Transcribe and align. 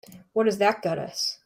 What 0.33 0.45
does 0.45 0.57
that 0.57 0.81
get 0.81 0.97
us? 0.97 1.37